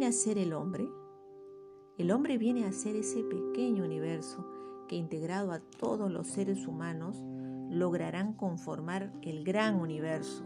viene 0.00 0.14
a 0.14 0.16
ser 0.16 0.38
el 0.38 0.54
hombre? 0.54 0.88
El 1.98 2.10
hombre 2.10 2.38
viene 2.38 2.64
a 2.64 2.72
ser 2.72 2.96
ese 2.96 3.22
pequeño 3.22 3.84
universo 3.84 4.46
que 4.88 4.96
integrado 4.96 5.52
a 5.52 5.60
todos 5.60 6.10
los 6.10 6.26
seres 6.26 6.66
humanos 6.66 7.22
lograrán 7.68 8.32
conformar 8.32 9.12
el 9.20 9.44
gran 9.44 9.78
universo. 9.78 10.42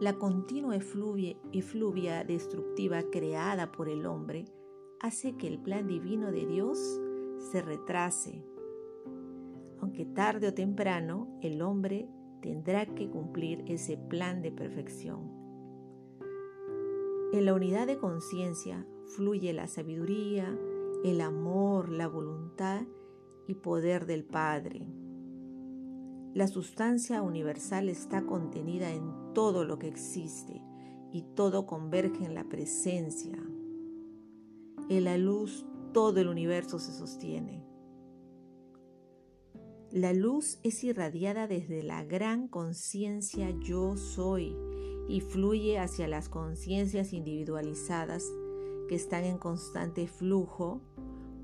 La 0.00 0.14
continua 0.14 0.76
efluvia 0.76 2.24
destructiva 2.24 3.02
creada 3.12 3.70
por 3.70 3.90
el 3.90 4.06
hombre 4.06 4.46
hace 5.00 5.36
que 5.36 5.48
el 5.48 5.58
plan 5.58 5.86
divino 5.86 6.32
de 6.32 6.46
Dios 6.46 6.78
se 7.52 7.60
retrase. 7.60 8.42
Aunque 9.78 10.06
tarde 10.06 10.48
o 10.48 10.54
temprano 10.54 11.38
el 11.42 11.60
hombre 11.60 12.08
tendrá 12.40 12.86
que 12.86 13.10
cumplir 13.10 13.62
ese 13.66 13.98
plan 13.98 14.40
de 14.40 14.52
perfección. 14.52 15.39
En 17.32 17.44
la 17.44 17.54
unidad 17.54 17.86
de 17.86 17.96
conciencia 17.96 18.84
fluye 19.14 19.52
la 19.52 19.68
sabiduría, 19.68 20.58
el 21.04 21.20
amor, 21.20 21.88
la 21.88 22.08
voluntad 22.08 22.82
y 23.46 23.54
poder 23.54 24.06
del 24.06 24.24
Padre. 24.24 24.84
La 26.34 26.48
sustancia 26.48 27.22
universal 27.22 27.88
está 27.88 28.26
contenida 28.26 28.90
en 28.90 29.32
todo 29.32 29.64
lo 29.64 29.78
que 29.78 29.86
existe 29.86 30.60
y 31.12 31.22
todo 31.36 31.66
converge 31.66 32.24
en 32.24 32.34
la 32.34 32.48
presencia. 32.48 33.38
En 34.88 35.04
la 35.04 35.16
luz 35.16 35.64
todo 35.92 36.18
el 36.18 36.26
universo 36.26 36.80
se 36.80 36.92
sostiene. 36.92 37.64
La 39.92 40.12
luz 40.12 40.58
es 40.64 40.82
irradiada 40.82 41.46
desde 41.46 41.84
la 41.84 42.04
gran 42.04 42.48
conciencia 42.48 43.50
yo 43.60 43.96
soy 43.96 44.56
y 45.10 45.20
fluye 45.20 45.76
hacia 45.80 46.06
las 46.06 46.28
conciencias 46.28 47.12
individualizadas 47.12 48.24
que 48.88 48.94
están 48.94 49.24
en 49.24 49.38
constante 49.38 50.06
flujo 50.06 50.80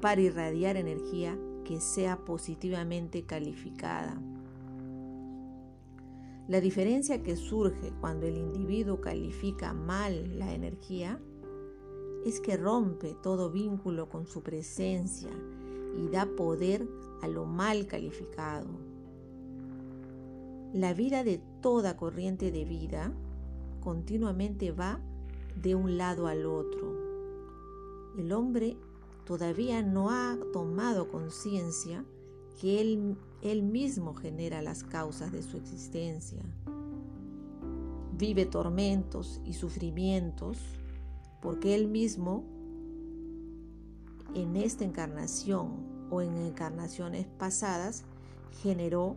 para 0.00 0.20
irradiar 0.20 0.76
energía 0.76 1.36
que 1.64 1.80
sea 1.80 2.24
positivamente 2.24 3.24
calificada. 3.24 4.22
La 6.46 6.60
diferencia 6.60 7.24
que 7.24 7.34
surge 7.34 7.92
cuando 8.00 8.28
el 8.28 8.36
individuo 8.36 9.00
califica 9.00 9.72
mal 9.72 10.38
la 10.38 10.54
energía 10.54 11.20
es 12.24 12.38
que 12.38 12.56
rompe 12.56 13.16
todo 13.20 13.50
vínculo 13.50 14.08
con 14.08 14.28
su 14.28 14.44
presencia 14.44 15.30
y 15.98 16.08
da 16.08 16.26
poder 16.26 16.86
a 17.20 17.26
lo 17.26 17.46
mal 17.46 17.88
calificado. 17.88 18.68
La 20.72 20.94
vida 20.94 21.24
de 21.24 21.40
toda 21.60 21.96
corriente 21.96 22.52
de 22.52 22.64
vida 22.64 23.12
continuamente 23.86 24.72
va 24.72 24.98
de 25.62 25.76
un 25.76 25.96
lado 25.96 26.26
al 26.26 26.44
otro. 26.44 26.92
El 28.18 28.32
hombre 28.32 28.76
todavía 29.24 29.80
no 29.80 30.10
ha 30.10 30.36
tomado 30.52 31.08
conciencia 31.08 32.04
que 32.60 32.80
él, 32.80 33.16
él 33.42 33.62
mismo 33.62 34.12
genera 34.12 34.60
las 34.60 34.82
causas 34.82 35.30
de 35.30 35.40
su 35.40 35.56
existencia. 35.56 36.42
Vive 38.18 38.44
tormentos 38.44 39.40
y 39.44 39.52
sufrimientos 39.52 40.58
porque 41.40 41.76
él 41.76 41.86
mismo 41.86 42.42
en 44.34 44.56
esta 44.56 44.84
encarnación 44.84 46.08
o 46.10 46.22
en 46.22 46.36
encarnaciones 46.38 47.28
pasadas 47.38 48.02
generó 48.64 49.16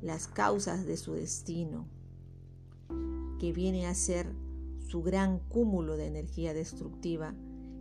las 0.00 0.28
causas 0.28 0.86
de 0.86 0.96
su 0.96 1.14
destino, 1.14 1.88
que 3.40 3.52
viene 3.52 3.86
a 3.86 3.94
ser 3.94 4.32
su 4.86 5.02
gran 5.02 5.38
cúmulo 5.38 5.96
de 5.96 6.06
energía 6.06 6.52
destructiva 6.52 7.34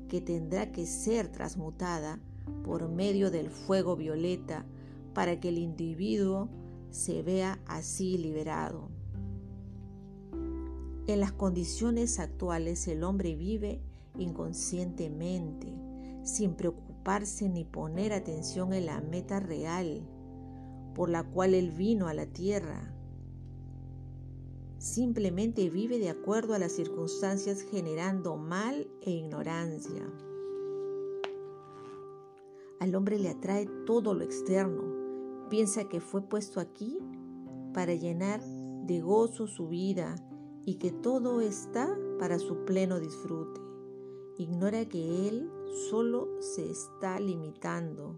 que 0.07 0.21
tendrá 0.21 0.71
que 0.71 0.85
ser 0.85 1.27
transmutada 1.27 2.21
por 2.63 2.87
medio 2.87 3.29
del 3.29 3.49
fuego 3.49 3.97
violeta 3.97 4.65
para 5.13 5.41
que 5.41 5.49
el 5.49 5.57
individuo 5.57 6.49
se 6.91 7.21
vea 7.23 7.59
así 7.67 8.17
liberado. 8.17 8.89
En 11.07 11.19
las 11.19 11.33
condiciones 11.33 12.19
actuales 12.19 12.87
el 12.87 13.03
hombre 13.03 13.35
vive 13.35 13.81
inconscientemente, 14.17 15.67
sin 16.23 16.53
preocuparse 16.53 17.49
ni 17.49 17.65
poner 17.65 18.13
atención 18.13 18.71
en 18.73 18.85
la 18.85 19.01
meta 19.01 19.41
real 19.41 20.07
por 20.95 21.09
la 21.09 21.23
cual 21.23 21.53
él 21.53 21.71
vino 21.71 22.07
a 22.07 22.13
la 22.13 22.27
tierra. 22.27 22.93
Simplemente 24.79 25.69
vive 25.69 25.99
de 25.99 26.09
acuerdo 26.09 26.53
a 26.53 26.57
las 26.57 26.71
circunstancias 26.71 27.63
generando 27.63 28.37
mal 28.37 28.87
e 29.01 29.11
ignorancia. 29.11 30.09
Al 32.79 32.95
hombre 32.95 33.19
le 33.19 33.27
atrae 33.27 33.67
todo 33.85 34.13
lo 34.13 34.23
externo. 34.23 35.49
Piensa 35.49 35.89
que 35.89 35.99
fue 35.99 36.21
puesto 36.21 36.61
aquí 36.61 36.97
para 37.73 37.93
llenar 37.93 38.41
de 38.41 39.01
gozo 39.01 39.47
su 39.47 39.67
vida 39.67 40.15
y 40.63 40.75
que 40.75 40.91
todo 40.91 41.41
está 41.41 41.99
para 42.17 42.39
su 42.39 42.63
pleno 42.63 43.01
disfrute. 43.01 43.59
Ignora 44.37 44.87
que 44.87 45.27
él 45.27 45.51
solo 45.89 46.29
se 46.39 46.71
está 46.71 47.19
limitando, 47.19 48.17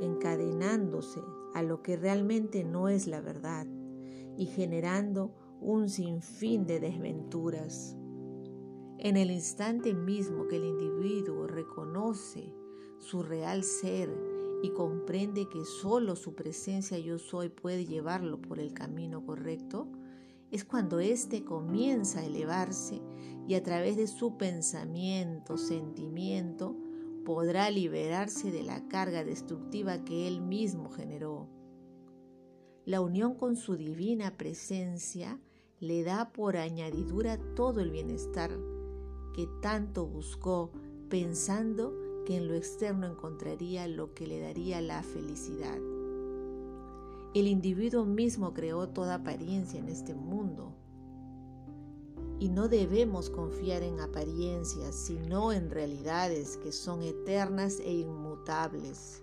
encadenándose 0.00 1.20
a 1.52 1.62
lo 1.62 1.82
que 1.82 1.98
realmente 1.98 2.64
no 2.64 2.88
es 2.88 3.06
la 3.06 3.20
verdad 3.20 3.66
y 4.40 4.46
generando 4.46 5.34
un 5.60 5.90
sinfín 5.90 6.66
de 6.66 6.80
desventuras. 6.80 7.94
En 8.96 9.18
el 9.18 9.30
instante 9.30 9.92
mismo 9.92 10.48
que 10.48 10.56
el 10.56 10.64
individuo 10.64 11.46
reconoce 11.46 12.54
su 13.00 13.22
real 13.22 13.62
ser 13.64 14.08
y 14.62 14.70
comprende 14.70 15.46
que 15.50 15.66
solo 15.66 16.16
su 16.16 16.34
presencia 16.34 16.98
yo 16.98 17.18
soy 17.18 17.50
puede 17.50 17.84
llevarlo 17.84 18.40
por 18.40 18.58
el 18.58 18.72
camino 18.72 19.26
correcto, 19.26 19.92
es 20.50 20.64
cuando 20.64 21.00
éste 21.00 21.44
comienza 21.44 22.20
a 22.20 22.24
elevarse 22.24 23.02
y 23.46 23.56
a 23.56 23.62
través 23.62 23.98
de 23.98 24.06
su 24.06 24.38
pensamiento, 24.38 25.58
sentimiento, 25.58 26.78
podrá 27.26 27.68
liberarse 27.70 28.50
de 28.50 28.62
la 28.62 28.88
carga 28.88 29.22
destructiva 29.22 30.02
que 30.02 30.26
él 30.26 30.40
mismo 30.40 30.88
generó. 30.88 31.59
La 32.86 33.00
unión 33.00 33.34
con 33.34 33.56
su 33.56 33.76
divina 33.76 34.36
presencia 34.36 35.38
le 35.80 36.02
da 36.02 36.32
por 36.32 36.56
añadidura 36.56 37.38
todo 37.54 37.80
el 37.80 37.90
bienestar 37.90 38.50
que 39.34 39.46
tanto 39.60 40.06
buscó 40.06 40.72
pensando 41.08 41.94
que 42.24 42.36
en 42.36 42.48
lo 42.48 42.54
externo 42.54 43.06
encontraría 43.06 43.86
lo 43.86 44.14
que 44.14 44.26
le 44.26 44.40
daría 44.40 44.80
la 44.80 45.02
felicidad. 45.02 45.78
El 47.32 47.46
individuo 47.46 48.04
mismo 48.04 48.54
creó 48.54 48.88
toda 48.88 49.16
apariencia 49.16 49.78
en 49.78 49.88
este 49.88 50.14
mundo. 50.14 50.74
Y 52.38 52.48
no 52.48 52.68
debemos 52.68 53.30
confiar 53.30 53.82
en 53.82 54.00
apariencias, 54.00 54.94
sino 54.94 55.52
en 55.52 55.70
realidades 55.70 56.56
que 56.56 56.72
son 56.72 57.02
eternas 57.02 57.78
e 57.80 57.92
inmutables. 57.92 59.22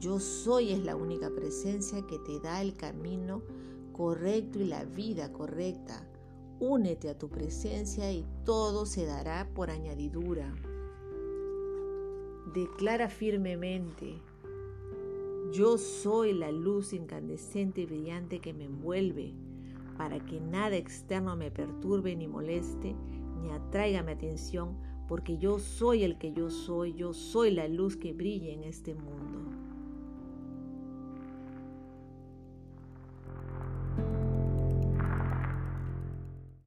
Yo 0.00 0.18
soy 0.18 0.70
es 0.70 0.82
la 0.82 0.96
única 0.96 1.28
presencia 1.28 2.06
que 2.06 2.18
te 2.18 2.40
da 2.40 2.62
el 2.62 2.74
camino 2.74 3.42
correcto 3.92 4.58
y 4.58 4.64
la 4.64 4.86
vida 4.86 5.30
correcta. 5.30 6.08
Únete 6.58 7.10
a 7.10 7.18
tu 7.18 7.28
presencia 7.28 8.10
y 8.10 8.24
todo 8.46 8.86
se 8.86 9.04
dará 9.04 9.50
por 9.52 9.68
añadidura. 9.68 10.54
Declara 12.54 13.10
firmemente, 13.10 14.14
yo 15.52 15.76
soy 15.76 16.32
la 16.32 16.50
luz 16.50 16.94
incandescente 16.94 17.82
y 17.82 17.86
brillante 17.86 18.40
que 18.40 18.54
me 18.54 18.64
envuelve, 18.64 19.34
para 19.98 20.24
que 20.24 20.40
nada 20.40 20.76
externo 20.76 21.36
me 21.36 21.50
perturbe 21.50 22.16
ni 22.16 22.26
moleste, 22.26 22.96
ni 23.42 23.50
atraiga 23.50 24.02
mi 24.02 24.12
atención, 24.12 24.78
porque 25.06 25.36
yo 25.36 25.58
soy 25.58 26.04
el 26.04 26.16
que 26.16 26.32
yo 26.32 26.48
soy, 26.48 26.94
yo 26.94 27.12
soy 27.12 27.50
la 27.50 27.68
luz 27.68 27.98
que 27.98 28.14
brilla 28.14 28.50
en 28.50 28.64
este 28.64 28.94
mundo. 28.94 29.59